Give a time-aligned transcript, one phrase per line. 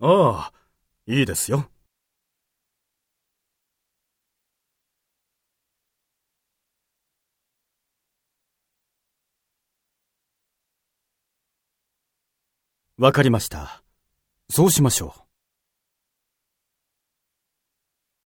[0.00, 0.52] ああ、
[1.06, 1.70] いいですよ。
[12.96, 13.82] わかりました。
[14.50, 15.29] そうしましょう。